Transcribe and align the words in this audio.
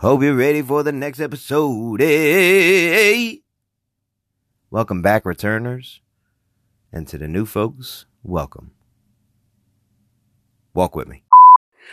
Hope 0.00 0.22
you're 0.22 0.34
ready 0.34 0.62
for 0.62 0.82
the 0.82 0.92
next 0.92 1.20
episode. 1.20 2.00
Hey! 2.00 3.42
Welcome 4.70 5.02
back, 5.02 5.26
returners. 5.26 6.00
And 6.90 7.06
to 7.08 7.18
the 7.18 7.28
new 7.28 7.44
folks, 7.44 8.06
welcome. 8.22 8.70
Walk 10.72 10.96
with 10.96 11.06
me. 11.06 11.22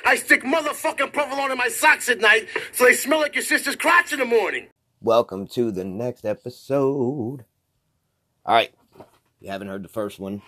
I 0.05 0.15
stick 0.15 0.43
motherfucking 0.43 1.12
provolone 1.12 1.51
in 1.51 1.57
my 1.57 1.67
socks 1.67 2.07
at 2.07 2.21
night 2.21 2.47
so 2.71 2.85
they 2.85 2.93
smell 2.93 3.20
like 3.20 3.35
your 3.35 3.43
sister's 3.43 3.75
crotch 3.75 4.13
in 4.13 4.19
the 4.19 4.25
morning. 4.25 4.67
Welcome 5.01 5.45
to 5.47 5.69
the 5.69 5.83
next 5.83 6.23
episode. 6.23 7.43
All 8.45 8.55
right. 8.55 8.73
You 9.41 9.51
haven't 9.51 9.67
heard 9.67 9.83
the 9.83 9.89
first 9.89 10.17
one. 10.17 10.41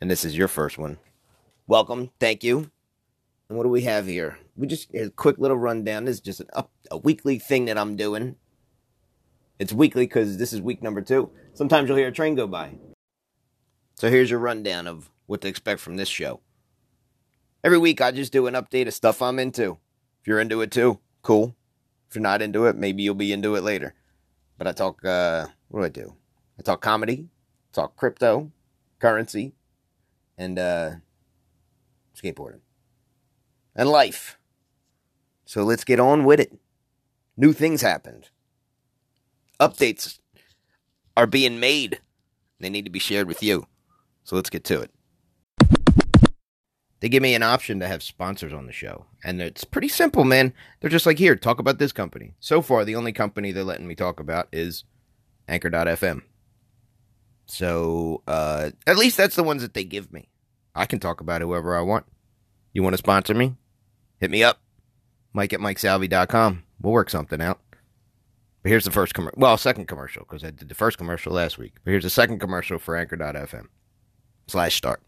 And 0.00 0.10
this 0.10 0.24
is 0.24 0.38
your 0.38 0.48
first 0.48 0.78
one. 0.78 0.96
Welcome. 1.66 2.12
Thank 2.18 2.42
you. 2.42 2.70
And 3.52 3.58
what 3.58 3.64
do 3.64 3.68
we 3.68 3.82
have 3.82 4.06
here? 4.06 4.38
We 4.56 4.66
just 4.66 4.94
a 4.94 5.10
quick 5.10 5.36
little 5.36 5.58
rundown. 5.58 6.06
This 6.06 6.14
is 6.14 6.20
just 6.22 6.40
an 6.40 6.46
up, 6.54 6.70
a 6.90 6.96
weekly 6.96 7.38
thing 7.38 7.66
that 7.66 7.76
I'm 7.76 7.96
doing. 7.96 8.36
It's 9.58 9.74
weekly 9.74 10.06
because 10.06 10.38
this 10.38 10.54
is 10.54 10.62
week 10.62 10.82
number 10.82 11.02
two. 11.02 11.30
Sometimes 11.52 11.86
you'll 11.86 11.98
hear 11.98 12.08
a 12.08 12.12
train 12.12 12.34
go 12.34 12.46
by. 12.46 12.78
So 13.96 14.08
here's 14.08 14.30
your 14.30 14.38
rundown 14.38 14.86
of 14.86 15.10
what 15.26 15.42
to 15.42 15.48
expect 15.48 15.80
from 15.80 15.96
this 15.96 16.08
show. 16.08 16.40
Every 17.62 17.76
week 17.76 18.00
I 18.00 18.10
just 18.10 18.32
do 18.32 18.46
an 18.46 18.54
update 18.54 18.86
of 18.86 18.94
stuff 18.94 19.20
I'm 19.20 19.38
into. 19.38 19.76
If 20.22 20.26
you're 20.26 20.40
into 20.40 20.62
it 20.62 20.70
too, 20.70 21.00
cool. 21.20 21.54
If 22.08 22.14
you're 22.14 22.22
not 22.22 22.40
into 22.40 22.64
it, 22.64 22.76
maybe 22.76 23.02
you'll 23.02 23.14
be 23.14 23.34
into 23.34 23.54
it 23.56 23.62
later. 23.62 23.92
But 24.56 24.66
I 24.66 24.72
talk, 24.72 25.04
uh, 25.04 25.48
what 25.68 25.80
do 25.80 25.84
I 25.84 25.90
do? 25.90 26.14
I 26.58 26.62
talk 26.62 26.80
comedy, 26.80 27.28
talk 27.74 27.96
crypto, 27.96 28.50
currency, 28.98 29.52
and 30.38 30.58
uh, 30.58 30.92
skateboarding, 32.16 32.60
and 33.74 33.88
life. 33.88 34.38
So 35.44 35.62
let's 35.62 35.84
get 35.84 36.00
on 36.00 36.24
with 36.24 36.40
it. 36.40 36.58
New 37.36 37.52
things 37.52 37.82
happened. 37.82 38.30
Updates 39.60 40.18
are 41.16 41.26
being 41.26 41.60
made. 41.60 42.00
They 42.60 42.70
need 42.70 42.84
to 42.84 42.90
be 42.90 42.98
shared 42.98 43.28
with 43.28 43.42
you. 43.42 43.66
So 44.24 44.36
let's 44.36 44.50
get 44.50 44.64
to 44.64 44.80
it. 44.80 44.90
They 47.00 47.08
give 47.08 47.22
me 47.22 47.34
an 47.34 47.42
option 47.42 47.80
to 47.80 47.88
have 47.88 48.00
sponsors 48.00 48.52
on 48.52 48.66
the 48.66 48.72
show. 48.72 49.06
And 49.24 49.42
it's 49.42 49.64
pretty 49.64 49.88
simple, 49.88 50.22
man. 50.22 50.54
They're 50.80 50.88
just 50.88 51.04
like, 51.04 51.18
here, 51.18 51.34
talk 51.34 51.58
about 51.58 51.80
this 51.80 51.90
company. 51.90 52.34
So 52.38 52.62
far, 52.62 52.84
the 52.84 52.94
only 52.94 53.12
company 53.12 53.50
they're 53.50 53.64
letting 53.64 53.88
me 53.88 53.96
talk 53.96 54.20
about 54.20 54.46
is 54.52 54.84
Anchor.fm. 55.48 56.22
So, 57.46 58.22
uh, 58.28 58.70
at 58.86 58.96
least 58.96 59.16
that's 59.16 59.34
the 59.34 59.42
ones 59.42 59.62
that 59.62 59.74
they 59.74 59.82
give 59.82 60.12
me. 60.12 60.28
I 60.76 60.86
can 60.86 61.00
talk 61.00 61.20
about 61.20 61.42
whoever 61.42 61.76
I 61.76 61.82
want. 61.82 62.06
You 62.72 62.84
want 62.84 62.94
to 62.94 62.98
sponsor 62.98 63.34
me? 63.34 63.56
Hit 64.22 64.30
me 64.30 64.44
up. 64.44 64.60
Mike 65.32 65.52
at 65.52 65.58
MikeSalvi.com. 65.58 66.62
We'll 66.80 66.92
work 66.92 67.10
something 67.10 67.40
out. 67.40 67.58
But 68.62 68.68
here's 68.68 68.84
the 68.84 68.92
first 68.92 69.14
commercial. 69.14 69.40
Well, 69.40 69.56
second 69.56 69.88
commercial, 69.88 70.22
because 70.22 70.44
I 70.44 70.52
did 70.52 70.68
the 70.68 70.76
first 70.76 70.96
commercial 70.96 71.32
last 71.32 71.58
week. 71.58 71.72
But 71.82 71.90
here's 71.90 72.04
the 72.04 72.10
second 72.10 72.38
commercial 72.38 72.78
for 72.78 72.96
Anchor.fm 72.96 73.66
slash 74.46 74.76
start. 74.76 75.02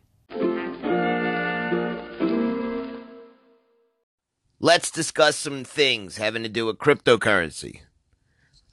Let's 4.59 4.91
discuss 4.91 5.37
some 5.37 5.62
things 5.62 6.17
having 6.17 6.43
to 6.43 6.49
do 6.49 6.67
with 6.67 6.78
cryptocurrency. 6.78 7.83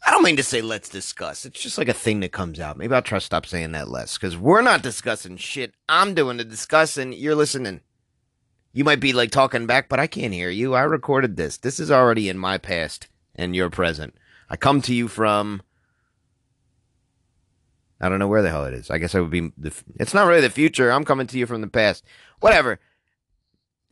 I 0.04 0.10
don't 0.10 0.24
mean 0.24 0.38
to 0.38 0.44
say 0.44 0.64
let's 0.64 0.90
discuss. 0.90 1.46
It's 1.46 1.62
just 1.62 1.78
like 1.78 1.88
a 1.88 1.94
thing 1.94 2.22
that 2.22 2.32
comes 2.32 2.60
out. 2.60 2.78
Maybe 2.78 2.96
I'll 2.96 3.04
try 3.04 3.20
to 3.20 3.24
stop 3.24 3.46
saying 3.46 3.74
that 3.74 3.92
less 3.92 4.18
because 4.18 4.36
we're 4.36 4.64
not 4.64 4.82
discussing 4.82 5.38
shit. 5.38 5.76
I'm 5.88 6.16
doing 6.16 6.38
the 6.38 6.44
discussing. 6.44 7.14
You're 7.14 7.36
listening. 7.36 7.82
You 8.74 8.84
might 8.84 9.00
be 9.00 9.14
like 9.14 9.32
talking 9.32 9.66
back, 9.66 9.90
but 9.90 10.00
I 10.00 10.08
can't 10.08 10.34
hear 10.34 10.50
you. 10.50 10.74
I 10.74 10.82
recorded 10.82 11.36
this. 11.36 11.58
This 11.58 11.80
is 11.80 11.92
already 11.92 12.30
in 12.30 12.38
my 12.38 12.58
past 12.58 13.08
and 13.36 13.56
your 13.56 13.70
present. 13.70 14.16
I 14.50 14.56
come 14.56 14.82
to 14.84 14.94
you 14.94 15.08
from. 15.08 15.62
I 18.00 18.10
don't 18.10 18.20
know 18.20 18.28
where 18.28 18.42
the 18.42 18.50
hell 18.50 18.66
it 18.66 18.74
is. 18.74 18.90
I 18.90 18.98
guess 18.98 19.14
I 19.14 19.20
would 19.20 19.30
be. 19.30 19.52
The, 19.58 19.74
it's 20.00 20.14
not 20.14 20.28
really 20.28 20.42
the 20.42 20.50
future. 20.50 20.92
I'm 20.92 21.06
coming 21.06 21.28
to 21.28 21.38
you 21.38 21.46
from 21.46 21.62
the 21.62 21.68
past. 21.68 22.04
Whatever 22.40 22.80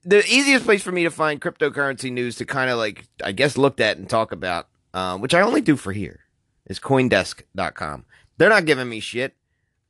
the 0.03 0.25
easiest 0.25 0.66
place 0.66 0.81
for 0.81 0.91
me 0.91 1.03
to 1.03 1.11
find 1.11 1.41
cryptocurrency 1.41 2.11
news 2.11 2.35
to 2.38 2.46
kind 2.46 2.69
of 2.69 2.78
like, 2.78 3.07
I 3.23 3.31
guess, 3.31 3.57
looked 3.57 3.79
at 3.79 3.97
and 3.97 4.09
talk 4.09 4.31
about, 4.31 4.67
uh, 4.94 5.17
which 5.17 5.34
I 5.34 5.41
only 5.41 5.61
do 5.61 5.75
for 5.75 5.91
here, 5.91 6.22
is 6.66 6.79
Coindesk.com. 6.79 8.06
They're 8.38 8.50
not 8.50 8.66
giving 8.66 8.90
me 8.90 9.00
shit. 9.00 9.35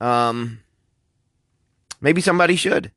Um, 0.02 0.62
maybe 2.02 2.22
somebody 2.22 2.56
should 2.56 2.92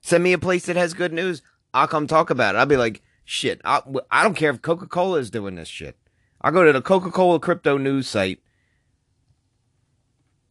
send 0.00 0.24
me 0.24 0.32
a 0.32 0.38
place 0.38 0.66
that 0.66 0.76
has 0.76 0.94
good 0.94 1.12
news. 1.12 1.42
I'll 1.72 1.88
come 1.88 2.06
talk 2.06 2.30
about 2.30 2.54
it. 2.54 2.58
I'll 2.58 2.66
be 2.66 2.76
like, 2.76 3.02
shit. 3.24 3.60
I, 3.64 3.82
I 4.10 4.22
don't 4.22 4.34
care 4.34 4.50
if 4.50 4.62
Coca 4.62 4.86
Cola 4.86 5.18
is 5.18 5.30
doing 5.30 5.54
this 5.54 5.68
shit. 5.68 5.96
I'll 6.40 6.52
go 6.52 6.64
to 6.64 6.72
the 6.72 6.82
Coca 6.82 7.10
Cola 7.10 7.38
crypto 7.38 7.76
news 7.78 8.08
site 8.08 8.40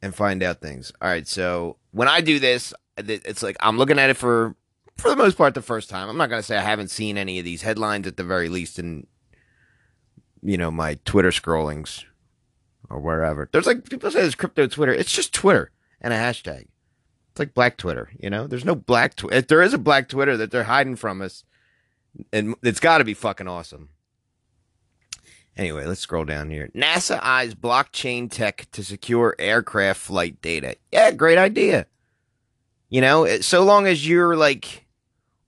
and 0.02 0.16
find 0.16 0.42
out 0.44 0.62
things. 0.62 0.92
All 1.02 1.10
right. 1.10 1.28
So 1.28 1.78
when 1.92 2.08
I 2.08 2.22
do 2.22 2.40
this, 2.40 2.74
it's 2.98 3.44
like 3.44 3.58
I'm 3.60 3.78
looking 3.78 4.00
at 4.00 4.10
it 4.10 4.18
for 4.18 4.56
for 4.98 5.10
the 5.10 5.16
most 5.16 5.38
part 5.38 5.54
the 5.54 5.62
first 5.62 5.90
time. 5.90 6.10
I'm 6.10 6.18
not 6.18 6.30
going 6.30 6.40
to 6.40 6.46
say 6.46 6.58
I 6.58 6.62
haven't 6.62 6.90
seen 6.90 7.18
any 7.18 7.40
of 7.40 7.46
these 7.46 7.62
headlines 7.62 8.08
at 8.08 8.18
the 8.18 8.24
very 8.24 8.50
least 8.50 8.80
in 8.80 9.08
you 10.42 10.58
know 10.58 10.72
my 10.72 10.98
Twitter 11.06 11.31
scrollings 11.31 12.06
or 12.90 13.00
wherever. 13.00 13.50
There's 13.52 13.68
like 13.68 13.90
people 13.90 14.12
say 14.12 14.22
there's 14.22 14.36
crypto 14.36 14.68
Twitter. 14.68 14.94
It's 14.94 15.12
just 15.12 15.34
Twitter 15.34 15.72
and 16.02 16.14
a 16.14 16.18
hashtag. 16.18 16.68
It's 17.39 17.47
like 17.47 17.53
black 17.53 17.77
Twitter, 17.77 18.11
you 18.19 18.29
know? 18.29 18.47
There's 18.47 18.66
no 18.66 18.75
black 18.75 19.16
Twitter. 19.16 19.33
Eh, 19.33 19.39
if 19.39 19.47
there 19.47 19.61
is 19.61 19.73
a 19.73 19.77
black 19.77 20.09
Twitter 20.09 20.35
that 20.35 20.51
they're 20.51 20.66
hiding 20.66 20.97
from 20.97 21.22
us, 21.22 21.45
and 22.33 22.53
it's 22.61 22.81
got 22.81 22.97
to 22.97 23.05
be 23.05 23.13
fucking 23.13 23.47
awesome. 23.47 23.88
Anyway, 25.55 25.85
let's 25.85 26.01
scroll 26.01 26.25
down 26.25 26.50
here. 26.50 26.69
NASA 26.75 27.17
eyes 27.23 27.55
blockchain 27.55 28.29
tech 28.29 28.67
to 28.73 28.83
secure 28.83 29.38
aircraft 29.39 30.01
flight 30.01 30.41
data. 30.41 30.75
Yeah, 30.91 31.11
great 31.11 31.38
idea. 31.38 31.85
You 32.89 33.00
know, 33.00 33.23
eh, 33.23 33.39
so 33.39 33.63
long 33.63 33.88
as 33.88 34.06
you're 34.06 34.35
like 34.35 34.85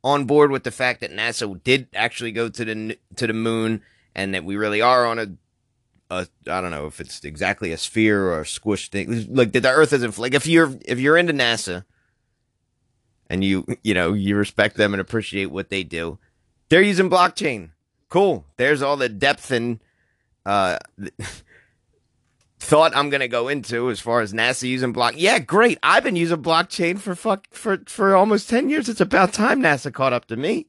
on 0.01 0.23
board 0.23 0.49
with 0.49 0.63
the 0.63 0.71
fact 0.71 1.01
that 1.01 1.11
NASA 1.11 1.61
did 1.61 1.89
actually 1.93 2.31
go 2.31 2.47
to 2.47 2.63
the 2.63 2.97
to 3.17 3.27
the 3.27 3.33
moon 3.33 3.81
and 4.15 4.33
that 4.33 4.45
we 4.45 4.55
really 4.55 4.81
are 4.81 5.05
on 5.05 5.19
a, 5.19 5.27
a 6.11 6.27
I 6.47 6.61
don't 6.61 6.71
know 6.71 6.85
if 6.85 6.99
it's 6.99 7.23
exactly 7.23 7.71
a 7.71 7.77
sphere 7.77 8.25
or 8.25 8.41
a 8.41 8.45
squish 8.45 8.89
thing. 8.89 9.33
Like 9.33 9.53
the 9.53 9.67
Earth 9.67 9.93
isn't 9.93 10.19
like 10.19 10.33
if 10.33 10.45
you're 10.45 10.77
if 10.85 10.99
you're 10.99 11.17
into 11.17 11.33
NASA 11.33 11.85
and 13.29 13.43
you 13.43 13.65
you 13.83 13.93
know 13.93 14.13
you 14.13 14.35
respect 14.35 14.75
them 14.75 14.93
and 14.93 15.01
appreciate 15.01 15.47
what 15.47 15.69
they 15.69 15.83
do, 15.83 16.19
they're 16.69 16.81
using 16.81 17.09
blockchain. 17.09 17.69
Cool. 18.09 18.45
There's 18.57 18.81
all 18.81 18.97
the 18.97 19.09
depth 19.09 19.51
and 19.51 19.79
uh 20.45 20.77
thought 22.59 22.95
I'm 22.95 23.09
gonna 23.09 23.29
go 23.29 23.47
into 23.47 23.89
as 23.89 24.01
far 24.01 24.19
as 24.19 24.33
NASA 24.33 24.67
using 24.67 24.91
block. 24.91 25.13
Yeah, 25.15 25.39
great. 25.39 25.79
I've 25.81 26.03
been 26.03 26.17
using 26.17 26.43
blockchain 26.43 26.99
for 26.99 27.15
fuck 27.15 27.47
for 27.51 27.79
for 27.87 28.15
almost 28.15 28.49
ten 28.49 28.69
years. 28.69 28.89
It's 28.89 29.01
about 29.01 29.31
time 29.33 29.61
NASA 29.61 29.93
caught 29.93 30.13
up 30.13 30.25
to 30.25 30.35
me. 30.35 30.67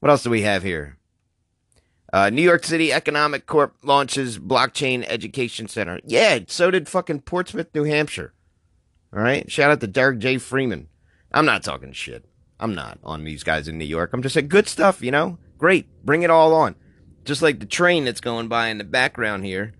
What 0.00 0.10
else 0.10 0.24
do 0.24 0.30
we 0.30 0.42
have 0.42 0.64
here? 0.64 0.98
Uh, 2.12 2.28
New 2.28 2.42
York 2.42 2.64
City 2.64 2.92
Economic 2.92 3.46
Corp 3.46 3.74
launches 3.82 4.38
blockchain 4.38 5.04
education 5.08 5.66
center. 5.66 5.98
Yeah, 6.04 6.40
so 6.46 6.70
did 6.70 6.88
fucking 6.88 7.22
Portsmouth, 7.22 7.68
New 7.74 7.84
Hampshire. 7.84 8.34
All 9.14 9.22
right, 9.22 9.50
shout 9.50 9.70
out 9.70 9.80
to 9.80 9.86
Derek 9.86 10.18
J. 10.18 10.38
Freeman. 10.38 10.88
I'm 11.32 11.46
not 11.46 11.62
talking 11.62 11.92
shit. 11.92 12.26
I'm 12.60 12.74
not 12.74 12.98
on 13.02 13.24
these 13.24 13.42
guys 13.42 13.66
in 13.66 13.78
New 13.78 13.86
York. 13.86 14.10
I'm 14.12 14.22
just 14.22 14.34
saying 14.34 14.48
good 14.48 14.68
stuff. 14.68 15.02
You 15.02 15.10
know, 15.10 15.38
great. 15.56 15.86
Bring 16.04 16.22
it 16.22 16.30
all 16.30 16.54
on. 16.54 16.76
Just 17.24 17.40
like 17.40 17.60
the 17.60 17.66
train 17.66 18.04
that's 18.04 18.20
going 18.20 18.48
by 18.48 18.68
in 18.68 18.78
the 18.78 18.84
background 18.84 19.44
here 19.44 19.72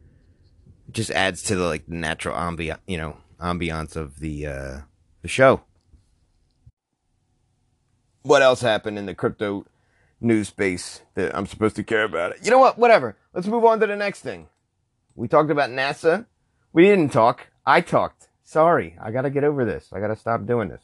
just 0.90 1.10
adds 1.10 1.42
to 1.44 1.56
the 1.56 1.64
like 1.64 1.88
natural 1.88 2.36
ambiance, 2.36 2.78
you 2.86 2.96
know, 2.96 3.18
ambiance 3.40 3.94
of 3.94 4.20
the 4.20 4.46
uh, 4.46 4.80
the 5.20 5.28
show. 5.28 5.62
What 8.22 8.42
else 8.42 8.60
happened 8.60 8.98
in 8.98 9.06
the 9.06 9.14
crypto 9.14 9.66
news 10.22 10.48
space 10.48 11.02
that 11.14 11.36
I'm 11.36 11.46
supposed 11.46 11.76
to 11.76 11.84
care 11.84 12.04
about? 12.04 12.32
It? 12.32 12.44
You 12.44 12.50
know 12.50 12.58
what? 12.58 12.78
Whatever. 12.78 13.16
Let's 13.34 13.46
move 13.46 13.64
on 13.64 13.80
to 13.80 13.86
the 13.86 13.96
next 13.96 14.20
thing. 14.20 14.48
We 15.14 15.28
talked 15.28 15.50
about 15.50 15.70
NASA. 15.70 16.26
We 16.72 16.84
didn't 16.84 17.12
talk. 17.12 17.48
I 17.66 17.80
talked. 17.80 18.28
Sorry, 18.44 18.96
I 19.02 19.10
gotta 19.10 19.30
get 19.30 19.44
over 19.44 19.64
this. 19.64 19.90
I 19.92 20.00
gotta 20.00 20.16
stop 20.16 20.46
doing 20.46 20.68
this. 20.68 20.82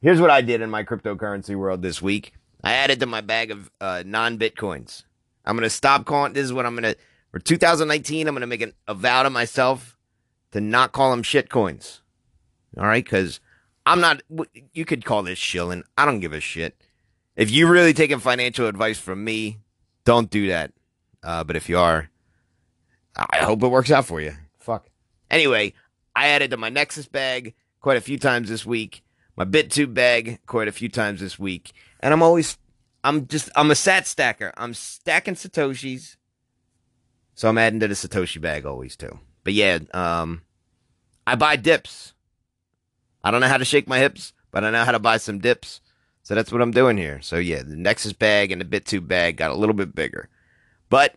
Here's 0.00 0.20
what 0.20 0.30
I 0.30 0.40
did 0.42 0.60
in 0.60 0.70
my 0.70 0.84
cryptocurrency 0.84 1.56
world 1.56 1.82
this 1.82 2.02
week. 2.02 2.32
I 2.64 2.72
added 2.72 3.00
to 3.00 3.06
my 3.06 3.20
bag 3.20 3.50
of 3.50 3.70
uh, 3.80 4.02
non 4.04 4.38
bitcoins. 4.38 5.04
I'm 5.44 5.56
gonna 5.56 5.70
stop 5.70 6.06
calling. 6.06 6.32
This 6.32 6.44
is 6.44 6.52
what 6.52 6.66
I'm 6.66 6.74
gonna 6.74 6.94
for 7.32 7.38
2019, 7.38 8.28
I'm 8.28 8.34
going 8.34 8.42
to 8.42 8.46
make 8.46 8.60
an, 8.60 8.74
a 8.86 8.94
vow 8.94 9.22
to 9.22 9.30
myself 9.30 9.96
to 10.52 10.60
not 10.60 10.92
call 10.92 11.10
them 11.10 11.22
shit 11.22 11.48
coins. 11.48 12.02
All 12.76 12.84
right? 12.84 13.02
Because 13.02 13.40
I'm 13.86 14.00
not, 14.00 14.22
you 14.74 14.84
could 14.84 15.04
call 15.04 15.22
this 15.22 15.38
shilling. 15.38 15.82
I 15.96 16.04
don't 16.04 16.20
give 16.20 16.34
a 16.34 16.40
shit. 16.40 16.76
If 17.36 17.50
you 17.50 17.68
really 17.68 17.94
taking 17.94 18.18
financial 18.18 18.66
advice 18.66 18.98
from 18.98 19.24
me, 19.24 19.58
don't 20.04 20.30
do 20.30 20.48
that. 20.48 20.72
Uh, 21.22 21.44
but 21.44 21.56
if 21.56 21.68
you 21.68 21.78
are, 21.78 22.10
I 23.16 23.38
hope 23.38 23.62
it 23.62 23.68
works 23.68 23.90
out 23.90 24.06
for 24.06 24.20
you. 24.20 24.32
Fuck. 24.58 24.88
Anyway, 25.30 25.74
I 26.14 26.28
added 26.28 26.50
to 26.50 26.56
my 26.56 26.68
Nexus 26.68 27.06
bag 27.06 27.54
quite 27.80 27.96
a 27.96 28.02
few 28.02 28.18
times 28.18 28.48
this 28.48 28.66
week, 28.66 29.02
my 29.36 29.44
BitTube 29.44 29.94
bag 29.94 30.40
quite 30.46 30.68
a 30.68 30.72
few 30.72 30.88
times 30.88 31.20
this 31.20 31.38
week, 31.38 31.72
and 32.00 32.12
I'm 32.12 32.22
always 32.22 32.58
I'm 33.04 33.26
just 33.26 33.50
I'm 33.56 33.70
a 33.70 33.74
sat 33.74 34.06
stacker. 34.06 34.52
I'm 34.56 34.74
stacking 34.74 35.34
satoshis. 35.34 36.16
So 37.34 37.48
I'm 37.48 37.58
adding 37.58 37.80
to 37.80 37.88
the 37.88 37.94
satoshi 37.94 38.40
bag 38.40 38.66
always 38.66 38.96
too. 38.96 39.18
But 39.44 39.54
yeah, 39.54 39.78
um 39.94 40.42
I 41.26 41.34
buy 41.34 41.56
dips. 41.56 42.14
I 43.24 43.30
don't 43.30 43.40
know 43.40 43.48
how 43.48 43.58
to 43.58 43.64
shake 43.64 43.88
my 43.88 43.98
hips, 43.98 44.32
but 44.50 44.64
I 44.64 44.70
know 44.70 44.84
how 44.84 44.92
to 44.92 44.98
buy 44.98 45.16
some 45.16 45.38
dips. 45.38 45.80
So 46.22 46.34
that's 46.34 46.52
what 46.52 46.62
I'm 46.62 46.70
doing 46.70 46.96
here. 46.96 47.20
So 47.20 47.36
yeah, 47.36 47.62
the 47.62 47.76
Nexus 47.76 48.12
bag 48.12 48.52
and 48.52 48.60
the 48.60 48.64
BitTube 48.64 49.08
bag 49.08 49.36
got 49.36 49.50
a 49.50 49.56
little 49.56 49.74
bit 49.74 49.94
bigger. 49.94 50.28
But 50.88 51.14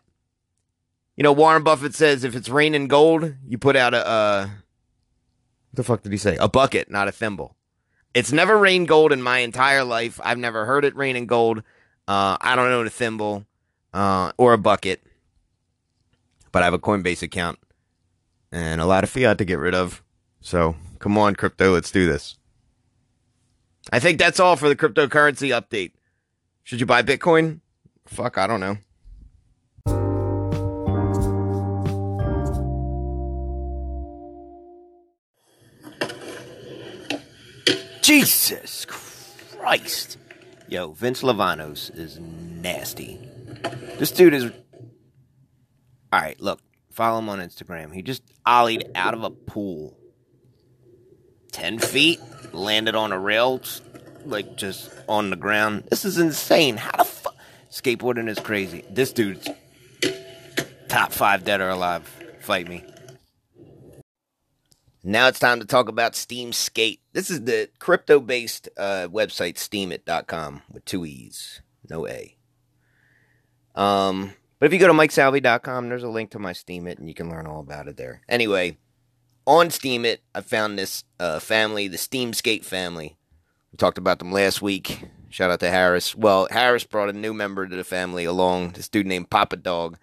you 1.16 1.24
know, 1.24 1.32
Warren 1.32 1.64
Buffett 1.64 1.96
says 1.96 2.24
if 2.24 2.36
it's 2.36 2.50
raining 2.50 2.88
gold, 2.88 3.36
you 3.48 3.58
put 3.58 3.76
out 3.76 3.94
a 3.94 4.06
uh 4.06 4.48
what 4.48 5.76
the 5.76 5.84
fuck 5.84 6.04
did 6.04 6.12
he 6.12 6.18
say? 6.18 6.38
A 6.38 6.48
bucket, 6.48 6.90
not 6.90 7.08
a 7.08 7.12
thimble. 7.12 7.56
It's 8.14 8.32
never 8.32 8.58
rained 8.58 8.88
gold 8.88 9.12
in 9.12 9.22
my 9.22 9.40
entire 9.40 9.84
life. 9.84 10.22
I've 10.24 10.38
never 10.38 10.66
heard 10.66 10.86
it 10.86 10.96
rain 10.96 11.18
in 11.18 11.26
gold. 11.26 11.60
Uh, 12.08 12.38
I 12.40 12.56
don't 12.56 12.72
own 12.72 12.88
a 12.88 12.90
thimble 12.90 13.46
uh, 13.94 14.32
or 14.38 14.54
a 14.54 14.58
bucket, 14.58 15.04
but 16.54 16.62
I 16.62 16.66
have 16.66 16.74
a 16.74 16.80
Coinbase 16.80 17.24
account 17.24 17.60
and 18.54 18.80
a 18.80 18.86
lot 18.86 19.04
of 19.04 19.10
fiat 19.10 19.38
to 19.40 19.46
get 19.46 19.60
rid 19.60 19.76
of. 19.76 20.02
So 20.40 20.76
come 21.00 21.18
on, 21.18 21.36
crypto, 21.36 21.74
let's 21.74 21.92
do 21.92 22.08
this. 22.08 22.38
I 23.92 24.00
think 24.00 24.20
that's 24.20 24.40
all 24.40 24.56
for 24.56 24.68
the 24.68 24.76
cryptocurrency 24.76 25.50
update. 25.50 25.92
Should 26.64 26.80
you 26.80 26.86
buy 26.86 27.04
Bitcoin? 27.04 27.62
Fuck, 28.08 28.38
I 28.38 28.48
don't 28.48 28.60
know. 28.60 28.78
Jesus 38.02 38.86
Christ. 38.86 40.18
Yo, 40.68 40.92
Vince 40.92 41.24
Lavanos 41.24 41.96
is 41.98 42.20
nasty. 42.20 43.20
This 43.98 44.12
dude 44.12 44.34
is. 44.34 44.52
Alright, 46.14 46.40
look. 46.40 46.60
Follow 46.92 47.20
him 47.20 47.30
on 47.30 47.40
Instagram. 47.40 47.94
He 47.94 48.02
just 48.02 48.24
ollied 48.46 48.90
out 48.96 49.16
of 49.16 49.24
a 49.24 49.30
pool. 49.30 49.98
10 51.56 51.80
feet, 51.80 52.20
landed 52.52 52.96
on 52.96 53.14
a 53.14 53.18
rail, 53.18 53.62
like 54.26 54.58
just 54.58 54.92
on 55.08 55.30
the 55.30 55.38
ground. 55.38 55.86
This 55.90 56.04
is 56.04 56.18
insane. 56.18 56.76
How 56.76 56.98
the 56.98 57.06
fuck? 57.06 57.36
Skateboarding 57.72 58.28
is 58.28 58.40
crazy. 58.40 58.84
This 58.90 59.14
dude's 59.14 59.48
top 60.90 61.14
five 61.14 61.46
dead 61.46 61.62
or 61.62 61.70
alive. 61.70 62.04
Fight 62.42 62.68
me. 62.68 62.84
Now 65.02 65.30
it's 65.30 65.40
time 65.40 65.62
to 65.62 65.66
talk 65.66 65.88
about 65.88 66.12
SteemSkate. 66.12 67.00
This 67.14 67.30
is 67.30 67.46
the 67.46 67.70
crypto 67.80 68.20
based 68.20 68.68
uh, 68.76 69.08
website, 69.10 69.56
steemit.com, 69.56 70.62
with 70.70 70.84
two 70.84 71.06
E's, 71.06 71.62
no 71.90 72.06
A. 72.06 72.36
Um, 73.76 74.34
but 74.60 74.66
if 74.66 74.74
you 74.74 74.80
go 74.80 74.88
to 74.88 74.94
mikesalvi.com, 74.94 75.88
there's 75.88 76.04
a 76.04 76.10
link 76.10 76.32
to 76.32 76.40
my 76.40 76.52
Steemit, 76.52 76.98
and 76.98 77.08
you 77.08 77.14
can 77.14 77.30
learn 77.30 77.48
all 77.48 77.62
about 77.62 77.88
it 77.88 77.96
there. 77.96 78.22
Anyway, 78.28 78.78
on 79.48 79.70
Steemit, 79.70 80.20
I 80.34 80.42
found 80.42 80.78
this 80.78 81.04
uh, 81.20 81.40
family, 81.40 81.88
the 81.88 81.98
SteemSkate 81.98 82.66
family. 82.66 83.18
We 83.72 83.78
talked 83.78 83.98
about 83.98 84.20
them 84.20 84.32
last 84.32 84.62
week. 84.62 85.04
Shout 85.30 85.52
out 85.52 85.60
to 85.60 85.70
Harris. 85.70 86.16
Well, 86.16 86.48
Harris 86.50 86.84
brought 86.84 87.10
a 87.10 87.14
new 87.14 87.34
member 87.34 87.68
to 87.68 87.76
the 87.76 87.84
family 87.84 88.26
along, 88.26 88.72
this 88.72 88.88
dude 88.88 89.06
named 89.06 89.30
Papa 89.30 89.58
Dog. 89.58 89.98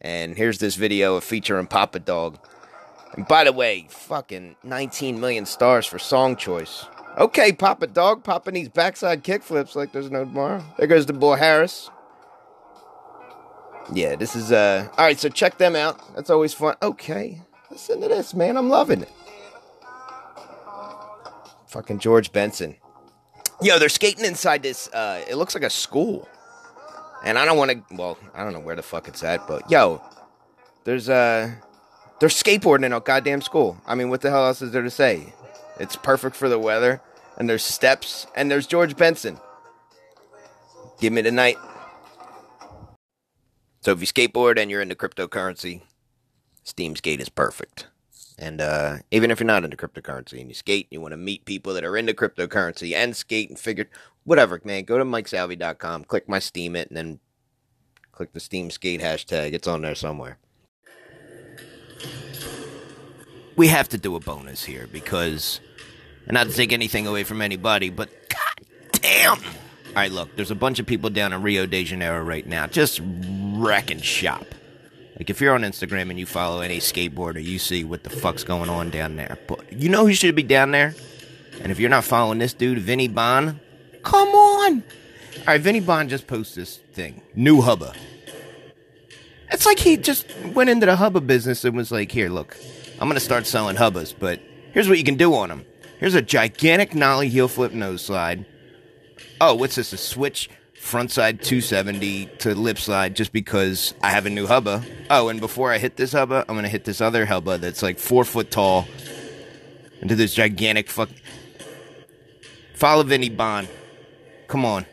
And 0.00 0.36
here's 0.36 0.58
this 0.58 0.76
video 0.76 1.18
featuring 1.20 1.66
Papa 1.66 2.00
Dog. 2.00 2.38
And 3.14 3.26
by 3.26 3.44
the 3.44 3.52
way, 3.52 3.86
fucking 3.88 4.56
19 4.62 5.18
million 5.20 5.46
stars 5.46 5.86
for 5.86 5.98
song 5.98 6.36
choice. 6.36 6.84
Okay, 7.16 7.52
Papa 7.52 7.86
Dog 7.86 8.24
popping 8.24 8.54
these 8.54 8.68
backside 8.68 9.22
kickflips 9.22 9.74
like 9.74 9.92
there's 9.92 10.10
no 10.10 10.24
tomorrow. 10.24 10.64
There 10.76 10.88
goes 10.88 11.06
the 11.06 11.12
boy 11.12 11.36
Harris. 11.36 11.90
Yeah, 13.92 14.16
this 14.16 14.34
is 14.34 14.50
uh 14.50 14.88
all 14.98 15.04
right. 15.04 15.18
So 15.18 15.28
check 15.28 15.58
them 15.58 15.76
out. 15.76 16.14
That's 16.16 16.30
always 16.30 16.54
fun. 16.54 16.74
Okay, 16.82 17.40
listen 17.74 18.00
to 18.00 18.08
this, 18.08 18.34
man. 18.34 18.56
I'm 18.56 18.68
loving 18.68 19.02
it. 19.02 19.10
Fucking 21.66 21.98
George 21.98 22.30
Benson. 22.30 22.76
Yo, 23.60 23.80
they're 23.80 23.88
skating 23.88 24.24
inside 24.24 24.62
this. 24.62 24.88
uh 24.94 25.24
It 25.28 25.34
looks 25.34 25.54
like 25.54 25.64
a 25.64 25.70
school, 25.70 26.28
and 27.24 27.36
I 27.36 27.44
don't 27.44 27.58
want 27.58 27.72
to. 27.72 27.96
Well, 27.96 28.16
I 28.32 28.44
don't 28.44 28.52
know 28.52 28.60
where 28.60 28.76
the 28.76 28.82
fuck 28.82 29.08
it's 29.08 29.24
at, 29.24 29.46
but 29.48 29.68
yo, 29.68 30.00
there's 30.84 31.08
uh 31.08 31.50
they're 32.20 32.28
skateboarding 32.28 32.84
in 32.84 32.92
a 32.92 33.00
goddamn 33.00 33.40
school. 33.42 33.76
I 33.86 33.96
mean, 33.96 34.08
what 34.08 34.20
the 34.20 34.30
hell 34.30 34.46
else 34.46 34.62
is 34.62 34.70
there 34.70 34.82
to 34.82 34.90
say? 34.90 35.34
It's 35.80 35.96
perfect 35.96 36.36
for 36.36 36.48
the 36.48 36.58
weather, 36.60 37.00
and 37.36 37.48
there's 37.50 37.64
steps, 37.64 38.28
and 38.36 38.48
there's 38.50 38.68
George 38.68 38.96
Benson. 38.96 39.40
Give 41.00 41.12
me 41.12 41.22
the 41.22 41.32
night. 41.32 41.58
So 43.80 43.90
if 43.90 44.00
you 44.00 44.06
skateboard 44.06 44.58
and 44.58 44.70
you're 44.70 44.80
into 44.80 44.94
cryptocurrency, 44.94 45.82
SteemSkate 46.64 47.20
is 47.20 47.28
perfect. 47.28 47.86
And 48.38 48.60
uh, 48.60 48.96
even 49.10 49.30
if 49.30 49.38
you're 49.38 49.46
not 49.46 49.64
into 49.64 49.76
cryptocurrency 49.76 50.40
and 50.40 50.48
you 50.48 50.54
skate, 50.54 50.88
you 50.90 51.00
want 51.00 51.12
to 51.12 51.16
meet 51.16 51.44
people 51.44 51.74
that 51.74 51.84
are 51.84 51.96
into 51.96 52.14
cryptocurrency 52.14 52.94
and 52.94 53.14
skate 53.14 53.48
and 53.48 53.58
figure 53.58 53.88
whatever, 54.24 54.60
man, 54.64 54.84
go 54.84 54.98
to 54.98 55.04
mikesalvi.com, 55.04 56.04
click 56.04 56.28
my 56.28 56.38
Steemit, 56.38 56.88
and 56.88 56.96
then 56.96 57.20
click 58.12 58.32
the 58.32 58.40
SteemSkate 58.40 59.00
hashtag. 59.00 59.52
It's 59.52 59.68
on 59.68 59.82
there 59.82 59.94
somewhere. 59.94 60.38
We 63.56 63.68
have 63.68 63.88
to 63.90 63.98
do 63.98 64.16
a 64.16 64.20
bonus 64.20 64.64
here 64.64 64.88
because, 64.90 65.60
and 66.26 66.34
not 66.34 66.48
to 66.48 66.52
take 66.52 66.72
anything 66.72 67.06
away 67.06 67.22
from 67.22 67.40
anybody, 67.40 67.88
but 67.88 68.10
god 68.28 68.66
damn. 69.00 69.38
All 69.38 69.94
right, 69.94 70.10
look, 70.10 70.34
there's 70.34 70.50
a 70.50 70.56
bunch 70.56 70.80
of 70.80 70.86
people 70.86 71.08
down 71.08 71.32
in 71.32 71.40
Rio 71.40 71.66
de 71.66 71.84
Janeiro 71.84 72.20
right 72.20 72.44
now 72.44 72.66
just 72.66 73.00
wrecking 73.04 74.00
shop. 74.00 74.44
Like 75.16 75.30
if 75.30 75.40
you're 75.40 75.54
on 75.54 75.62
Instagram 75.62 76.10
and 76.10 76.18
you 76.18 76.26
follow 76.26 76.60
any 76.60 76.78
skateboarder, 76.78 77.42
you 77.42 77.58
see 77.58 77.84
what 77.84 78.02
the 78.02 78.10
fuck's 78.10 78.42
going 78.42 78.68
on 78.68 78.90
down 78.90 79.16
there. 79.16 79.38
But 79.46 79.72
you 79.72 79.88
know 79.88 80.06
who 80.06 80.12
should 80.14 80.34
be 80.34 80.42
down 80.42 80.72
there? 80.72 80.94
And 81.62 81.70
if 81.70 81.78
you're 81.78 81.90
not 81.90 82.04
following 82.04 82.38
this 82.38 82.52
dude, 82.52 82.78
Vinny 82.78 83.06
Bond, 83.06 83.60
come 84.02 84.28
on. 84.28 84.82
All 85.38 85.44
right, 85.46 85.60
Vinny 85.60 85.80
Bond 85.80 86.10
just 86.10 86.26
posted 86.26 86.62
this 86.62 86.78
thing, 86.92 87.22
new 87.34 87.60
hubba. 87.60 87.94
It's 89.52 89.66
like 89.66 89.78
he 89.78 89.96
just 89.96 90.26
went 90.52 90.70
into 90.70 90.86
the 90.86 90.96
hubba 90.96 91.20
business 91.20 91.64
and 91.64 91.76
was 91.76 91.92
like, 91.92 92.10
"Here, 92.10 92.28
look, 92.28 92.56
I'm 93.00 93.08
gonna 93.08 93.20
start 93.20 93.46
selling 93.46 93.76
hubbas, 93.76 94.14
but 94.18 94.40
here's 94.72 94.88
what 94.88 94.98
you 94.98 95.04
can 95.04 95.16
do 95.16 95.34
on 95.34 95.48
them. 95.48 95.64
Here's 96.00 96.14
a 96.14 96.22
gigantic 96.22 96.94
nollie 96.94 97.28
heel 97.28 97.46
flip 97.46 97.72
nose 97.72 98.02
slide. 98.02 98.46
Oh, 99.40 99.54
what's 99.54 99.76
this? 99.76 99.92
A 99.92 99.96
switch 99.96 100.48
frontside 100.84 101.40
270 101.42 102.26
to 102.40 102.54
lip 102.54 102.78
slide 102.78 103.16
just 103.16 103.32
because 103.32 103.94
I 104.02 104.10
have 104.10 104.26
a 104.26 104.30
new 104.30 104.46
hubba. 104.46 104.84
Oh, 105.08 105.28
and 105.28 105.40
before 105.40 105.72
I 105.72 105.78
hit 105.78 105.96
this 105.96 106.12
hubba, 106.12 106.44
I'm 106.46 106.54
gonna 106.54 106.68
hit 106.68 106.84
this 106.84 107.00
other 107.00 107.24
hubba 107.24 107.56
that's 107.56 107.82
like 107.82 107.98
four 107.98 108.24
foot 108.24 108.50
tall 108.50 108.86
into 110.02 110.14
this 110.14 110.34
gigantic 110.34 110.90
fuck. 110.90 111.08
Follow 112.74 113.02
Vinny 113.02 113.30
Bond. 113.30 113.68
Come 114.46 114.66
on. 114.66 114.84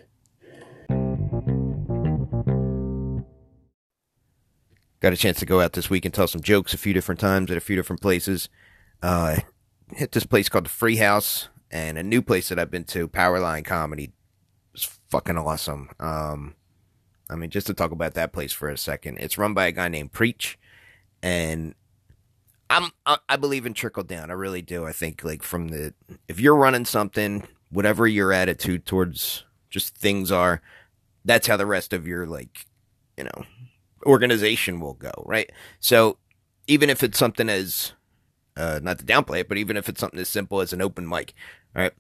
Got 5.01 5.13
a 5.13 5.17
chance 5.17 5.39
to 5.39 5.45
go 5.45 5.59
out 5.59 5.73
this 5.73 5.89
week 5.89 6.05
and 6.05 6.13
tell 6.13 6.27
some 6.27 6.41
jokes 6.41 6.73
a 6.73 6.77
few 6.77 6.93
different 6.93 7.19
times 7.19 7.51
at 7.51 7.57
a 7.57 7.61
few 7.61 7.75
different 7.75 8.01
places. 8.01 8.49
Uh, 9.01 9.37
hit 9.93 10.13
this 10.13 10.25
place 10.25 10.47
called 10.47 10.65
the 10.65 10.69
Free 10.69 10.97
House 10.97 11.49
and 11.69 11.97
a 11.97 12.03
new 12.03 12.21
place 12.21 12.49
that 12.49 12.59
I've 12.59 12.71
been 12.71 12.83
to, 12.85 13.07
Powerline 13.07 13.65
Comedy. 13.65 14.13
It's 14.73 14.99
fucking 15.09 15.37
awesome. 15.37 15.89
Um, 15.99 16.55
I 17.29 17.35
mean, 17.35 17.49
just 17.49 17.67
to 17.67 17.73
talk 17.73 17.91
about 17.91 18.13
that 18.13 18.33
place 18.33 18.53
for 18.53 18.69
a 18.69 18.77
second, 18.77 19.17
it's 19.19 19.37
run 19.37 19.53
by 19.53 19.67
a 19.67 19.71
guy 19.71 19.87
named 19.87 20.11
Preach, 20.11 20.57
and 21.21 21.75
I'm 22.69 22.91
I, 23.05 23.17
I 23.27 23.35
believe 23.35 23.65
in 23.65 23.73
trickle 23.73 24.03
down. 24.03 24.29
I 24.31 24.33
really 24.33 24.61
do. 24.61 24.85
I 24.85 24.91
think 24.91 25.23
like 25.23 25.43
from 25.43 25.69
the 25.69 25.93
if 26.27 26.39
you're 26.39 26.55
running 26.55 26.85
something, 26.85 27.47
whatever 27.69 28.07
your 28.07 28.31
attitude 28.31 28.85
towards 28.85 29.43
just 29.69 29.95
things 29.95 30.31
are, 30.31 30.61
that's 31.25 31.47
how 31.47 31.57
the 31.57 31.65
rest 31.65 31.93
of 31.93 32.07
your 32.07 32.25
like, 32.25 32.65
you 33.17 33.25
know, 33.25 33.45
organization 34.05 34.79
will 34.79 34.93
go, 34.93 35.11
right? 35.25 35.51
So 35.79 36.17
even 36.67 36.89
if 36.89 37.03
it's 37.03 37.17
something 37.17 37.49
as 37.49 37.93
uh, 38.57 38.79
not 38.81 38.99
to 38.99 39.05
downplay 39.05 39.41
it, 39.41 39.49
but 39.49 39.57
even 39.57 39.77
if 39.77 39.89
it's 39.89 39.99
something 39.99 40.19
as 40.19 40.29
simple 40.29 40.61
as 40.61 40.73
an 40.73 40.81
open 40.81 41.07
mic, 41.07 41.33
right? 41.73 41.93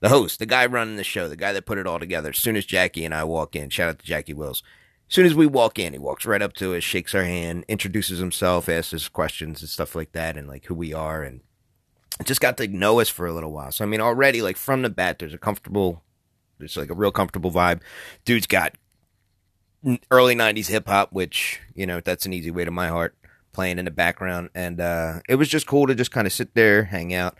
The 0.00 0.08
host, 0.10 0.38
the 0.38 0.46
guy 0.46 0.66
running 0.66 0.96
the 0.96 1.04
show, 1.04 1.28
the 1.28 1.36
guy 1.36 1.52
that 1.52 1.66
put 1.66 1.78
it 1.78 1.86
all 1.86 1.98
together. 1.98 2.30
As 2.30 2.38
soon 2.38 2.56
as 2.56 2.64
Jackie 2.64 3.04
and 3.04 3.14
I 3.14 3.24
walk 3.24 3.56
in, 3.56 3.68
shout 3.70 3.88
out 3.88 3.98
to 3.98 4.06
Jackie 4.06 4.34
Wills. 4.34 4.62
As 5.08 5.14
soon 5.14 5.26
as 5.26 5.34
we 5.34 5.46
walk 5.46 5.78
in, 5.78 5.92
he 5.92 5.98
walks 5.98 6.26
right 6.26 6.42
up 6.42 6.52
to 6.54 6.74
us, 6.76 6.84
shakes 6.84 7.14
our 7.14 7.24
hand, 7.24 7.64
introduces 7.66 8.18
himself, 8.18 8.68
asks 8.68 8.92
us 8.94 9.08
questions 9.08 9.60
and 9.60 9.68
stuff 9.68 9.96
like 9.96 10.12
that, 10.12 10.36
and 10.36 10.46
like 10.46 10.66
who 10.66 10.74
we 10.74 10.92
are, 10.92 11.22
and 11.22 11.40
just 12.24 12.40
got 12.40 12.56
to 12.58 12.68
know 12.68 13.00
us 13.00 13.08
for 13.08 13.26
a 13.26 13.32
little 13.32 13.52
while. 13.52 13.72
So 13.72 13.84
I 13.84 13.88
mean, 13.88 14.00
already 14.00 14.42
like 14.42 14.56
from 14.56 14.82
the 14.82 14.90
bat, 14.90 15.18
there's 15.18 15.34
a 15.34 15.38
comfortable, 15.38 16.02
there's 16.58 16.76
like 16.76 16.90
a 16.90 16.94
real 16.94 17.10
comfortable 17.10 17.50
vibe. 17.50 17.80
Dude's 18.24 18.46
got 18.46 18.76
early 20.10 20.34
90s 20.34 20.68
hip 20.68 20.86
hop, 20.88 21.12
which, 21.12 21.60
you 21.74 21.86
know, 21.86 22.00
that's 22.00 22.26
an 22.26 22.32
easy 22.32 22.50
way 22.50 22.64
to 22.64 22.70
my 22.70 22.88
heart, 22.88 23.16
playing 23.52 23.78
in 23.78 23.84
the 23.84 23.90
background. 23.90 24.50
And 24.54 24.80
uh, 24.80 25.20
it 25.28 25.36
was 25.36 25.48
just 25.48 25.66
cool 25.66 25.86
to 25.86 25.94
just 25.94 26.10
kind 26.10 26.26
of 26.26 26.32
sit 26.32 26.54
there, 26.54 26.84
hang 26.84 27.14
out. 27.14 27.38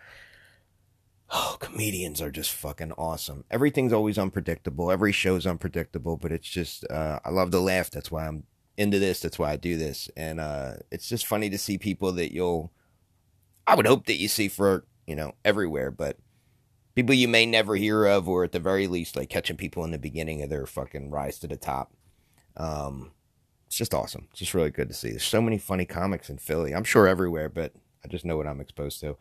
Oh, 1.30 1.56
comedians 1.60 2.20
are 2.20 2.30
just 2.30 2.52
fucking 2.52 2.92
awesome. 2.92 3.44
Everything's 3.50 3.92
always 3.92 4.18
unpredictable. 4.18 4.90
Every 4.90 5.12
show's 5.12 5.46
unpredictable, 5.46 6.16
but 6.16 6.32
it's 6.32 6.48
just 6.48 6.88
uh, 6.90 7.20
I 7.24 7.30
love 7.30 7.50
to 7.50 7.60
laugh. 7.60 7.90
That's 7.90 8.10
why 8.10 8.26
I'm 8.26 8.44
into 8.76 8.98
this. 8.98 9.20
That's 9.20 9.38
why 9.38 9.52
I 9.52 9.56
do 9.56 9.76
this, 9.76 10.08
and 10.16 10.40
uh, 10.40 10.74
it's 10.90 11.08
just 11.08 11.26
funny 11.26 11.50
to 11.50 11.58
see 11.58 11.78
people 11.78 12.12
that 12.12 12.32
you'll. 12.32 12.72
I 13.66 13.74
would 13.74 13.86
hope 13.86 14.06
that 14.06 14.16
you 14.16 14.28
see 14.28 14.48
for 14.48 14.86
you 15.06 15.14
know 15.14 15.34
everywhere, 15.44 15.90
but 15.90 16.16
people 16.94 17.14
you 17.14 17.28
may 17.28 17.46
never 17.46 17.76
hear 17.76 18.06
of, 18.06 18.28
or 18.28 18.44
at 18.44 18.52
the 18.52 18.60
very 18.60 18.86
least, 18.86 19.16
like 19.16 19.28
catching 19.28 19.56
people 19.56 19.84
in 19.84 19.90
the 19.90 19.98
beginning 19.98 20.42
of 20.42 20.50
their 20.50 20.66
fucking 20.66 21.10
rise 21.10 21.38
to 21.40 21.46
the 21.46 21.56
top. 21.56 21.92
Um, 22.56 23.12
it's 23.66 23.76
just 23.76 23.94
awesome. 23.94 24.28
It's 24.30 24.40
just 24.40 24.54
really 24.54 24.70
good 24.70 24.88
to 24.88 24.94
see. 24.94 25.10
There's 25.10 25.22
so 25.22 25.42
many 25.42 25.58
funny 25.58 25.84
comics 25.84 26.30
in 26.30 26.38
Philly. 26.38 26.74
I'm 26.74 26.84
sure 26.84 27.06
everywhere, 27.06 27.50
but 27.50 27.72
I 28.04 28.08
just 28.08 28.24
know 28.24 28.36
what 28.36 28.46
I'm 28.46 28.60
exposed 28.60 29.00
to. 29.00 29.18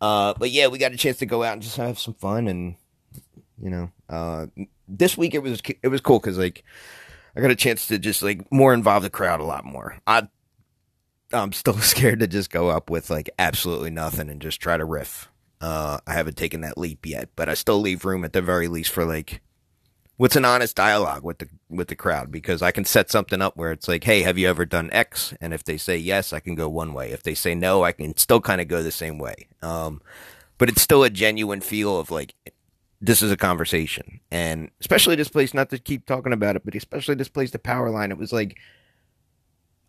Uh, 0.00 0.34
but 0.38 0.50
yeah, 0.50 0.66
we 0.66 0.78
got 0.78 0.92
a 0.92 0.96
chance 0.96 1.18
to 1.18 1.26
go 1.26 1.42
out 1.42 1.54
and 1.54 1.62
just 1.62 1.76
have 1.76 1.98
some 1.98 2.14
fun, 2.14 2.48
and 2.48 2.76
you 3.60 3.70
know, 3.70 3.90
uh, 4.08 4.46
this 4.88 5.16
week 5.16 5.34
it 5.34 5.42
was 5.42 5.60
it 5.82 5.88
was 5.88 6.00
cool 6.00 6.18
because 6.18 6.38
like 6.38 6.64
I 7.36 7.40
got 7.40 7.50
a 7.50 7.56
chance 7.56 7.86
to 7.88 7.98
just 7.98 8.22
like 8.22 8.50
more 8.52 8.74
involve 8.74 9.02
the 9.02 9.10
crowd 9.10 9.40
a 9.40 9.44
lot 9.44 9.64
more. 9.64 9.98
I 10.06 10.28
I'm 11.32 11.52
still 11.52 11.78
scared 11.78 12.20
to 12.20 12.26
just 12.26 12.50
go 12.50 12.68
up 12.68 12.90
with 12.90 13.10
like 13.10 13.30
absolutely 13.38 13.90
nothing 13.90 14.28
and 14.28 14.40
just 14.40 14.60
try 14.60 14.76
to 14.76 14.84
riff. 14.84 15.30
Uh, 15.60 15.98
I 16.06 16.12
haven't 16.12 16.36
taken 16.36 16.60
that 16.60 16.76
leap 16.76 17.06
yet, 17.06 17.30
but 17.34 17.48
I 17.48 17.54
still 17.54 17.80
leave 17.80 18.04
room 18.04 18.24
at 18.24 18.32
the 18.34 18.42
very 18.42 18.68
least 18.68 18.90
for 18.90 19.04
like 19.06 19.40
what's 20.16 20.36
an 20.36 20.44
honest 20.44 20.76
dialogue 20.76 21.22
with 21.22 21.38
the 21.38 21.48
with 21.68 21.88
the 21.88 21.96
crowd 21.96 22.30
because 22.30 22.62
I 22.62 22.70
can 22.70 22.84
set 22.84 23.10
something 23.10 23.42
up 23.42 23.56
where 23.56 23.72
it's 23.72 23.88
like, 23.88 24.04
hey, 24.04 24.22
have 24.22 24.38
you 24.38 24.48
ever 24.48 24.64
done 24.64 24.90
X? 24.92 25.34
And 25.40 25.52
if 25.52 25.64
they 25.64 25.76
say 25.76 25.96
yes, 25.96 26.32
I 26.32 26.40
can 26.40 26.54
go 26.54 26.68
one 26.68 26.92
way. 26.94 27.10
If 27.10 27.22
they 27.22 27.34
say 27.34 27.54
no, 27.54 27.84
I 27.84 27.92
can 27.92 28.16
still 28.16 28.40
kind 28.40 28.60
of 28.60 28.68
go 28.68 28.82
the 28.82 28.92
same 28.92 29.18
way. 29.18 29.48
Um, 29.62 30.00
but 30.58 30.68
it's 30.68 30.82
still 30.82 31.04
a 31.04 31.10
genuine 31.10 31.60
feel 31.60 31.98
of 31.98 32.10
like 32.10 32.34
this 33.00 33.20
is 33.22 33.30
a 33.30 33.36
conversation, 33.36 34.20
and 34.30 34.70
especially 34.80 35.16
this 35.16 35.28
place. 35.28 35.52
Not 35.52 35.70
to 35.70 35.78
keep 35.78 36.06
talking 36.06 36.32
about 36.32 36.56
it, 36.56 36.64
but 36.64 36.74
especially 36.74 37.14
this 37.14 37.28
place, 37.28 37.50
the 37.50 37.58
power 37.58 37.90
line. 37.90 38.10
It 38.10 38.18
was 38.18 38.32
like 38.32 38.58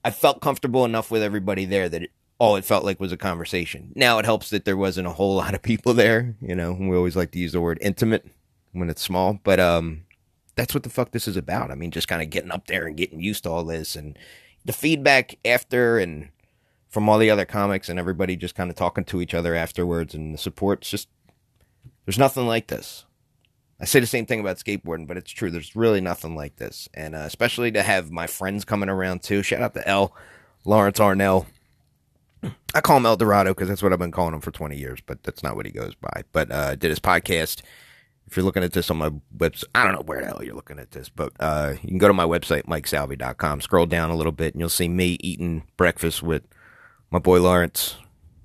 I 0.03 0.11
felt 0.11 0.41
comfortable 0.41 0.85
enough 0.85 1.09
with 1.09 1.23
everybody 1.23 1.65
there 1.65 1.87
that 1.89 2.03
it, 2.03 2.11
all 2.37 2.57
it 2.57 2.65
felt 2.65 2.83
like 2.83 2.99
was 2.99 3.11
a 3.11 3.17
conversation. 3.17 3.93
Now 3.95 4.19
it 4.19 4.25
helps 4.25 4.49
that 4.49 4.65
there 4.65 4.77
wasn't 4.77 5.07
a 5.07 5.11
whole 5.11 5.35
lot 5.37 5.53
of 5.53 5.61
people 5.61 5.93
there. 5.93 6.35
You 6.41 6.55
know, 6.55 6.73
we 6.73 6.95
always 6.95 7.15
like 7.15 7.31
to 7.31 7.39
use 7.39 7.53
the 7.53 7.61
word 7.61 7.77
intimate 7.81 8.25
when 8.73 8.89
it's 8.89 9.01
small, 9.01 9.39
but 9.43 9.59
um, 9.59 10.03
that's 10.57 10.73
what 10.73 10.83
the 10.83 10.89
fuck 10.89 11.11
this 11.11 11.27
is 11.27 11.37
about. 11.37 11.71
I 11.71 11.75
mean, 11.75 11.91
just 11.91 12.07
kind 12.07 12.21
of 12.21 12.31
getting 12.31 12.51
up 12.51 12.65
there 12.67 12.87
and 12.87 12.97
getting 12.97 13.21
used 13.21 13.43
to 13.43 13.49
all 13.49 13.63
this 13.63 13.95
and 13.95 14.17
the 14.65 14.73
feedback 14.73 15.37
after 15.45 15.99
and 15.99 16.29
from 16.89 17.07
all 17.07 17.19
the 17.19 17.29
other 17.29 17.45
comics 17.45 17.87
and 17.87 17.99
everybody 17.99 18.35
just 18.35 18.55
kind 18.55 18.69
of 18.69 18.75
talking 18.75 19.05
to 19.05 19.21
each 19.21 19.35
other 19.35 19.55
afterwards 19.55 20.15
and 20.15 20.33
the 20.33 20.37
support's 20.37 20.89
just 20.89 21.07
there's 22.05 22.17
nothing 22.17 22.47
like 22.47 22.67
this. 22.67 23.05
I 23.79 23.85
say 23.85 23.99
the 23.99 24.07
same 24.07 24.25
thing 24.25 24.39
about 24.39 24.57
skateboarding, 24.57 25.05
but 25.05 25.17
it's 25.17 25.29
true. 25.29 25.51
There's 25.51 25.75
really 25.75 26.01
nothing 26.01 26.35
like 26.35 26.55
this, 26.55 26.89
and 26.95 27.13
uh, 27.13 27.19
especially 27.19 27.71
to 27.73 27.83
have 27.83 28.09
my 28.09 28.25
friends 28.25 28.65
coming 28.65 28.89
around 28.89 29.21
too. 29.21 29.43
Shout 29.43 29.61
out 29.61 29.75
to 29.75 29.87
L, 29.87 30.15
Lawrence 30.65 30.97
Arnell. 30.97 31.45
I 32.73 32.81
call 32.81 32.97
him 32.97 33.05
El 33.05 33.17
Dorado 33.17 33.53
because 33.53 33.67
that's 33.67 33.83
what 33.83 33.93
I've 33.93 33.99
been 33.99 34.11
calling 34.11 34.33
him 34.33 34.41
for 34.41 34.51
20 34.51 34.75
years, 34.75 34.99
but 35.05 35.21
that's 35.21 35.43
not 35.43 35.55
what 35.55 35.67
he 35.67 35.71
goes 35.71 35.93
by. 35.93 36.23
But 36.31 36.51
uh, 36.51 36.75
did 36.75 36.89
his 36.89 36.99
podcast 36.99 37.61
if 38.27 38.35
you're 38.35 38.45
looking 38.45 38.63
at 38.63 38.73
this 38.73 38.91
on 38.91 38.97
my 38.97 39.09
website, 39.35 39.65
I 39.73 39.85
don't 39.85 39.93
know 39.93 40.01
where 40.01 40.19
the 40.21 40.27
hell 40.27 40.43
you're 40.43 40.55
looking 40.55 40.79
at 40.79 40.91
this, 40.91 41.07
but 41.07 41.31
uh, 41.39 41.73
you 41.81 41.87
can 41.87 41.97
go 41.97 42.07
to 42.07 42.13
my 42.13 42.25
website, 42.25 42.63
MikeSalvi.com, 42.63 43.61
scroll 43.61 43.85
down 43.85 44.09
a 44.09 44.15
little 44.15 44.33
bit, 44.33 44.53
and 44.53 44.59
you'll 44.59 44.69
see 44.69 44.89
me 44.89 45.17
eating 45.21 45.63
breakfast 45.77 46.21
with 46.21 46.43
my 47.09 47.19
boy 47.19 47.39
Lawrence. 47.41 47.95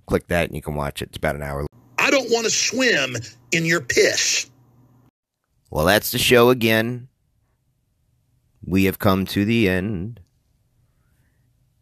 Click 0.06 0.28
that, 0.28 0.46
and 0.46 0.54
you 0.54 0.62
can 0.62 0.76
watch 0.76 1.02
it. 1.02 1.08
It's 1.08 1.16
about 1.16 1.34
an 1.34 1.42
hour. 1.42 1.66
I 1.98 2.10
don't 2.10 2.30
want 2.30 2.44
to 2.44 2.50
swim 2.50 3.16
in 3.50 3.64
your 3.64 3.80
piss. 3.80 4.50
Well, 5.70 5.86
that's 5.86 6.12
the 6.12 6.18
show 6.18 6.50
again. 6.50 7.08
We 8.64 8.84
have 8.84 8.98
come 8.98 9.24
to 9.26 9.44
the 9.44 9.68
end. 9.68 10.20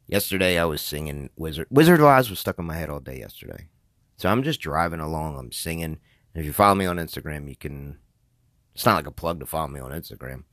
Yesterday, 0.06 0.58
I 0.58 0.64
was 0.64 0.80
singing 0.80 1.30
Wizard. 1.36 1.66
Wizard 1.70 2.00
of 2.00 2.06
Oz 2.06 2.30
was 2.30 2.40
stuck 2.40 2.58
in 2.58 2.64
my 2.64 2.74
head 2.74 2.88
all 2.88 3.00
day 3.00 3.18
yesterday. 3.18 3.68
So 4.16 4.28
I'm 4.28 4.42
just 4.42 4.60
driving 4.60 5.00
along. 5.00 5.38
I'm 5.38 5.52
singing 5.52 5.98
if 6.34 6.44
you 6.44 6.52
follow 6.52 6.74
me 6.74 6.86
on 6.86 6.96
Instagram, 6.96 7.48
you 7.48 7.56
can. 7.56 7.98
It's 8.74 8.86
not 8.86 8.96
like 8.96 9.06
a 9.06 9.12
plug 9.12 9.40
to 9.40 9.46
follow 9.46 9.68
me 9.68 9.80
on 9.80 9.90
Instagram. 9.90 10.44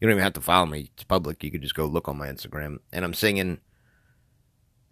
You 0.00 0.06
don't 0.06 0.12
even 0.12 0.22
have 0.22 0.32
to 0.34 0.40
follow 0.40 0.66
me. 0.66 0.90
It's 0.94 1.04
public. 1.04 1.42
You 1.42 1.50
could 1.50 1.62
just 1.62 1.74
go 1.74 1.86
look 1.86 2.08
on 2.08 2.18
my 2.18 2.28
Instagram. 2.28 2.78
And 2.92 3.04
I'm 3.04 3.14
singing 3.14 3.60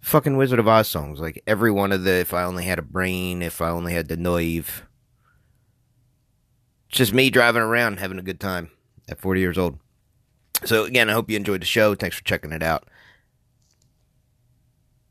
fucking 0.01 0.37
Wizard 0.37 0.59
of 0.59 0.69
Oz 0.69 0.89
songs. 0.89 1.21
Like 1.21 1.43
every 1.47 1.71
one 1.71 1.93
of 1.93 2.05
the 2.05 2.21
If 2.21 2.35
I 2.35 2.45
Only 2.45 2.65
Had 2.65 2.79
a 2.79 2.83
Brain, 2.83 3.43
If 3.43 3.61
I 3.61 3.69
Only 3.71 3.95
Had 3.95 4.09
the 4.09 4.17
Nerve. 4.17 4.87
It's 6.89 6.99
just 6.99 7.15
me 7.15 7.31
driving 7.31 7.63
around 7.63 7.99
having 7.99 8.19
a 8.19 8.23
good 8.23 8.41
time 8.41 8.71
at 9.09 9.21
40 9.21 9.41
years 9.41 9.59
old. 9.59 9.79
So, 10.65 10.85
again, 10.85 11.11
I 11.11 11.13
hope 11.13 11.29
you 11.29 11.37
enjoyed 11.37 11.61
the 11.61 11.67
show. 11.67 11.95
Thanks 11.95 12.17
for 12.17 12.25
checking 12.25 12.53
it 12.53 12.63
out. 12.63 12.89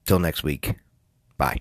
Till 0.06 0.20
next 0.20 0.44
week. 0.44 0.76
Bye. 1.38 1.60